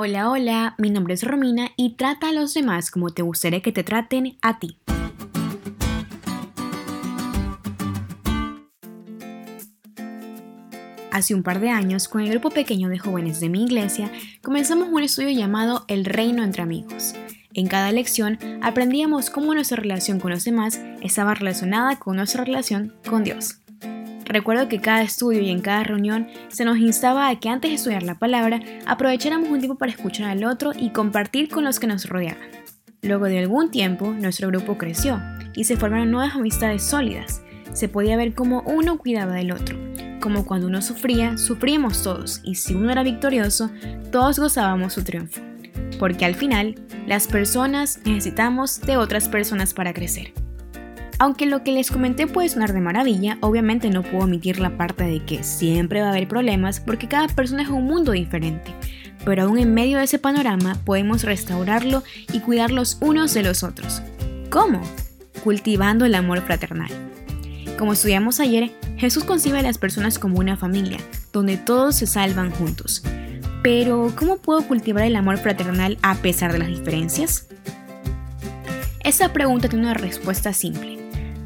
Hola, 0.00 0.30
hola, 0.30 0.76
mi 0.78 0.90
nombre 0.90 1.14
es 1.14 1.24
Romina 1.24 1.70
y 1.74 1.96
trata 1.96 2.28
a 2.28 2.32
los 2.32 2.54
demás 2.54 2.92
como 2.92 3.10
te 3.10 3.22
gustaría 3.22 3.62
que 3.62 3.72
te 3.72 3.82
traten 3.82 4.38
a 4.42 4.60
ti. 4.60 4.78
Hace 11.10 11.34
un 11.34 11.42
par 11.42 11.58
de 11.58 11.70
años, 11.70 12.06
con 12.06 12.20
el 12.20 12.30
grupo 12.30 12.50
pequeño 12.50 12.88
de 12.88 13.00
jóvenes 13.00 13.40
de 13.40 13.48
mi 13.48 13.64
iglesia, 13.64 14.12
comenzamos 14.40 14.86
un 14.88 15.02
estudio 15.02 15.30
llamado 15.30 15.84
El 15.88 16.04
Reino 16.04 16.44
entre 16.44 16.62
Amigos. 16.62 17.14
En 17.52 17.66
cada 17.66 17.90
lección 17.90 18.38
aprendíamos 18.62 19.30
cómo 19.30 19.52
nuestra 19.52 19.78
relación 19.78 20.20
con 20.20 20.30
los 20.30 20.44
demás 20.44 20.80
estaba 21.02 21.34
relacionada 21.34 21.98
con 21.98 22.14
nuestra 22.14 22.44
relación 22.44 22.94
con 23.04 23.24
Dios. 23.24 23.62
Recuerdo 24.28 24.68
que 24.68 24.80
cada 24.80 25.02
estudio 25.02 25.40
y 25.40 25.50
en 25.50 25.62
cada 25.62 25.84
reunión 25.84 26.28
se 26.48 26.66
nos 26.66 26.76
instaba 26.76 27.28
a 27.28 27.40
que 27.40 27.48
antes 27.48 27.70
de 27.70 27.76
estudiar 27.76 28.02
la 28.02 28.18
palabra 28.18 28.60
aprovecháramos 28.86 29.48
un 29.48 29.58
tiempo 29.58 29.78
para 29.78 29.90
escuchar 29.90 30.28
al 30.28 30.44
otro 30.44 30.72
y 30.78 30.90
compartir 30.90 31.48
con 31.48 31.64
los 31.64 31.80
que 31.80 31.86
nos 31.86 32.06
rodeaban. 32.06 32.46
Luego 33.00 33.24
de 33.24 33.38
algún 33.38 33.70
tiempo, 33.70 34.12
nuestro 34.12 34.48
grupo 34.48 34.76
creció 34.76 35.20
y 35.54 35.64
se 35.64 35.78
formaron 35.78 36.10
nuevas 36.10 36.34
amistades 36.34 36.82
sólidas. 36.82 37.42
Se 37.72 37.88
podía 37.88 38.18
ver 38.18 38.34
cómo 38.34 38.62
uno 38.66 38.98
cuidaba 38.98 39.32
del 39.32 39.50
otro, 39.50 39.78
como 40.20 40.44
cuando 40.44 40.66
uno 40.66 40.82
sufría, 40.82 41.38
sufríamos 41.38 42.02
todos, 42.02 42.42
y 42.44 42.56
si 42.56 42.74
uno 42.74 42.90
era 42.90 43.02
victorioso, 43.02 43.70
todos 44.12 44.38
gozábamos 44.38 44.92
su 44.92 45.04
triunfo. 45.04 45.40
Porque 45.98 46.26
al 46.26 46.34
final, 46.34 46.74
las 47.06 47.28
personas 47.28 48.00
necesitamos 48.04 48.80
de 48.80 48.98
otras 48.98 49.28
personas 49.28 49.72
para 49.74 49.94
crecer. 49.94 50.32
Aunque 51.20 51.46
lo 51.46 51.64
que 51.64 51.72
les 51.72 51.90
comenté 51.90 52.28
puede 52.28 52.48
sonar 52.48 52.72
de 52.72 52.80
maravilla, 52.80 53.38
obviamente 53.40 53.90
no 53.90 54.02
puedo 54.02 54.24
omitir 54.24 54.60
la 54.60 54.76
parte 54.76 55.04
de 55.04 55.24
que 55.24 55.42
siempre 55.42 56.00
va 56.00 56.08
a 56.08 56.10
haber 56.10 56.28
problemas 56.28 56.78
porque 56.78 57.08
cada 57.08 57.26
persona 57.26 57.64
es 57.64 57.68
un 57.68 57.84
mundo 57.84 58.12
diferente. 58.12 58.72
Pero 59.24 59.42
aún 59.42 59.58
en 59.58 59.74
medio 59.74 59.98
de 59.98 60.04
ese 60.04 60.20
panorama 60.20 60.76
podemos 60.84 61.24
restaurarlo 61.24 62.04
y 62.32 62.38
cuidar 62.38 62.70
los 62.70 62.98
unos 63.00 63.34
de 63.34 63.42
los 63.42 63.64
otros. 63.64 64.00
¿Cómo? 64.48 64.80
Cultivando 65.42 66.04
el 66.04 66.14
amor 66.14 66.40
fraternal. 66.42 66.90
Como 67.76 67.94
estudiamos 67.94 68.38
ayer, 68.38 68.70
Jesús 68.96 69.24
concibe 69.24 69.58
a 69.58 69.62
las 69.62 69.78
personas 69.78 70.20
como 70.20 70.38
una 70.38 70.56
familia, 70.56 70.98
donde 71.32 71.56
todos 71.56 71.96
se 71.96 72.06
salvan 72.06 72.52
juntos. 72.52 73.02
Pero, 73.62 74.12
¿cómo 74.16 74.38
puedo 74.38 74.62
cultivar 74.62 75.04
el 75.04 75.16
amor 75.16 75.38
fraternal 75.38 75.98
a 76.02 76.14
pesar 76.14 76.52
de 76.52 76.60
las 76.60 76.68
diferencias? 76.68 77.48
Esa 79.04 79.32
pregunta 79.32 79.68
tiene 79.68 79.84
una 79.84 79.94
respuesta 79.94 80.52
simple. 80.52 80.97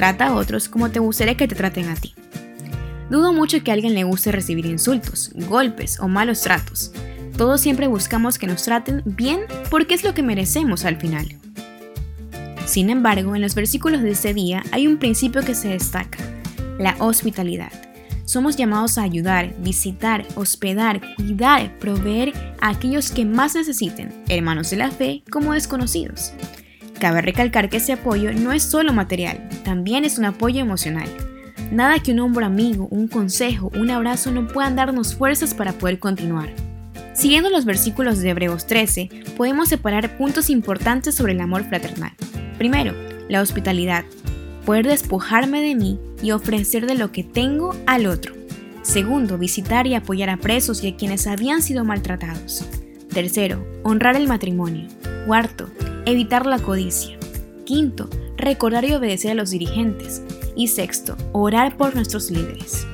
Trata 0.00 0.28
a 0.28 0.34
otros 0.34 0.70
como 0.70 0.90
te 0.90 0.98
gustaría 0.98 1.36
que 1.36 1.46
te 1.46 1.54
traten 1.54 1.90
a 1.90 1.94
ti. 1.94 2.14
Dudo 3.10 3.34
mucho 3.34 3.62
que 3.62 3.70
a 3.70 3.74
alguien 3.74 3.92
le 3.92 4.04
guste 4.04 4.32
recibir 4.32 4.64
insultos, 4.64 5.30
golpes 5.34 6.00
o 6.00 6.08
malos 6.08 6.40
tratos. 6.40 6.90
Todos 7.36 7.60
siempre 7.60 7.86
buscamos 7.86 8.38
que 8.38 8.46
nos 8.46 8.62
traten 8.62 9.02
bien 9.04 9.40
porque 9.68 9.92
es 9.92 10.02
lo 10.02 10.14
que 10.14 10.22
merecemos 10.22 10.86
al 10.86 10.96
final. 10.96 11.28
Sin 12.64 12.88
embargo, 12.88 13.36
en 13.36 13.42
los 13.42 13.54
versículos 13.54 14.00
de 14.00 14.12
este 14.12 14.32
día 14.32 14.62
hay 14.72 14.86
un 14.86 14.96
principio 14.96 15.42
que 15.42 15.54
se 15.54 15.68
destaca, 15.68 16.16
la 16.78 16.96
hospitalidad. 16.98 17.70
Somos 18.24 18.56
llamados 18.56 18.96
a 18.96 19.02
ayudar, 19.02 19.54
visitar, 19.58 20.26
hospedar, 20.34 21.02
cuidar, 21.16 21.78
proveer 21.78 22.32
a 22.62 22.70
aquellos 22.70 23.10
que 23.10 23.26
más 23.26 23.54
necesiten, 23.54 24.24
hermanos 24.30 24.70
de 24.70 24.78
la 24.78 24.90
fe 24.90 25.24
como 25.30 25.52
desconocidos. 25.52 26.32
Cabe 27.00 27.22
recalcar 27.22 27.70
que 27.70 27.78
ese 27.78 27.94
apoyo 27.94 28.30
no 28.34 28.52
es 28.52 28.62
solo 28.62 28.92
material, 28.92 29.48
también 29.64 30.04
es 30.04 30.18
un 30.18 30.26
apoyo 30.26 30.60
emocional. 30.60 31.08
Nada 31.72 31.98
que 31.98 32.12
un 32.12 32.20
hombro 32.20 32.44
amigo, 32.44 32.88
un 32.90 33.08
consejo, 33.08 33.72
un 33.74 33.90
abrazo 33.90 34.30
no 34.30 34.46
puedan 34.46 34.76
darnos 34.76 35.14
fuerzas 35.14 35.54
para 35.54 35.72
poder 35.72 35.98
continuar. 35.98 36.50
Siguiendo 37.14 37.48
los 37.48 37.64
versículos 37.64 38.18
de 38.18 38.28
Hebreos 38.28 38.66
13, 38.66 39.08
podemos 39.38 39.70
separar 39.70 40.18
puntos 40.18 40.50
importantes 40.50 41.14
sobre 41.14 41.32
el 41.32 41.40
amor 41.40 41.64
fraternal. 41.64 42.12
Primero, 42.58 42.94
la 43.30 43.40
hospitalidad, 43.40 44.04
poder 44.66 44.86
despojarme 44.86 45.62
de 45.62 45.74
mí 45.74 45.98
y 46.22 46.32
ofrecer 46.32 46.86
de 46.86 46.96
lo 46.96 47.12
que 47.12 47.24
tengo 47.24 47.74
al 47.86 48.04
otro. 48.04 48.34
Segundo, 48.82 49.38
visitar 49.38 49.86
y 49.86 49.94
apoyar 49.94 50.28
a 50.28 50.36
presos 50.36 50.84
y 50.84 50.88
a 50.88 50.96
quienes 50.96 51.26
habían 51.26 51.62
sido 51.62 51.82
maltratados. 51.82 52.66
Tercero, 53.10 53.66
honrar 53.84 54.16
el 54.16 54.28
matrimonio. 54.28 54.86
Cuarto, 55.26 55.70
evitar 56.10 56.46
la 56.46 56.58
codicia. 56.58 57.18
Quinto, 57.64 58.08
recordar 58.36 58.84
y 58.84 58.92
obedecer 58.92 59.32
a 59.32 59.34
los 59.34 59.50
dirigentes. 59.50 60.22
Y 60.56 60.68
sexto, 60.68 61.16
orar 61.32 61.76
por 61.76 61.94
nuestros 61.94 62.30
líderes. 62.30 62.86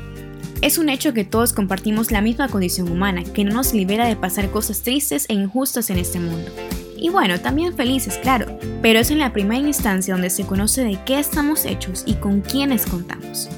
Es 0.63 0.79
un 0.79 0.89
hecho 0.89 1.13
que 1.13 1.25
todos 1.25 1.53
compartimos 1.53 2.11
la 2.11 2.21
misma 2.21 2.49
condición 2.49 2.91
humana, 2.91 3.25
que 3.25 3.45
no 3.45 3.53
nos 3.53 3.75
libera 3.75 4.07
de 4.07 4.17
pasar 4.17 4.51
cosas 4.51 4.83
tristes 4.83 5.27
e 5.29 5.35
injustas 5.35 5.91
en 5.91 5.99
este 5.99 6.19
mundo. 6.19 6.51
Y 6.97 7.11
bueno, 7.11 7.39
también 7.41 7.77
felices, 7.77 8.19
claro, 8.19 8.59
pero 8.81 8.99
es 8.99 9.11
en 9.11 9.19
la 9.19 9.33
primera 9.33 9.67
instancia 9.67 10.15
donde 10.15 10.31
se 10.31 10.47
conoce 10.47 10.83
de 10.83 10.99
qué 11.05 11.19
estamos 11.19 11.67
hechos 11.67 12.05
y 12.07 12.15
con 12.15 12.41
quiénes 12.41 12.87
contamos. 12.87 13.51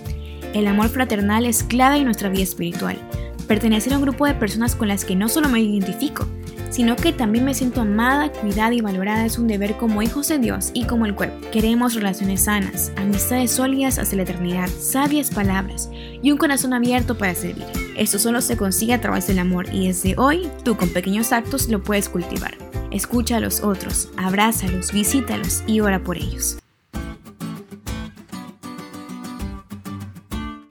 El 0.54 0.66
amor 0.66 0.88
fraternal 0.88 1.46
es 1.46 1.62
clave 1.62 1.98
en 1.98 2.06
nuestra 2.06 2.28
vida 2.28 2.42
espiritual. 2.42 2.98
Pertenecer 3.46 3.92
a 3.92 3.98
un 3.98 4.02
grupo 4.02 4.26
de 4.26 4.34
personas 4.34 4.74
con 4.74 4.88
las 4.88 5.04
que 5.04 5.14
no 5.14 5.28
solo 5.28 5.48
me 5.48 5.60
identifico, 5.60 6.26
sino 6.70 6.96
que 6.96 7.12
también 7.12 7.44
me 7.44 7.54
siento 7.54 7.80
amada, 7.80 8.30
cuidada 8.30 8.74
y 8.74 8.80
valorada 8.80 9.24
es 9.24 9.38
un 9.38 9.46
deber 9.46 9.76
como 9.76 10.02
hijos 10.02 10.28
de 10.28 10.38
Dios 10.38 10.70
y 10.74 10.84
como 10.84 11.06
el 11.06 11.14
cuerpo. 11.14 11.48
Queremos 11.50 11.94
relaciones 11.94 12.44
sanas, 12.44 12.92
amistades 12.96 13.50
sólidas 13.50 13.98
hasta 13.98 14.16
la 14.16 14.22
eternidad, 14.22 14.68
sabias 14.68 15.30
palabras 15.30 15.90
y 16.22 16.30
un 16.30 16.38
corazón 16.38 16.72
abierto 16.72 17.16
para 17.16 17.34
servir. 17.34 17.66
Esto 17.96 18.18
solo 18.18 18.40
se 18.40 18.56
consigue 18.56 18.94
a 18.94 19.00
través 19.00 19.26
del 19.26 19.38
amor 19.38 19.66
y 19.72 19.88
desde 19.88 20.14
hoy 20.16 20.48
tú 20.64 20.76
con 20.76 20.90
pequeños 20.90 21.32
actos 21.32 21.68
lo 21.68 21.82
puedes 21.82 22.08
cultivar. 22.08 22.56
Escucha 22.90 23.36
a 23.36 23.40
los 23.40 23.62
otros, 23.62 24.08
abrázalos, 24.16 24.92
visítalos 24.92 25.62
y 25.66 25.80
ora 25.80 26.02
por 26.02 26.16
ellos. 26.16 26.58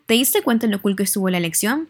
¿Te 0.07 0.13
diste 0.13 0.41
cuenta 0.41 0.66
en 0.66 0.72
lo 0.72 0.81
cool 0.81 0.96
que 0.96 1.03
estuvo 1.03 1.30
la 1.30 1.41
lección? 1.41 1.90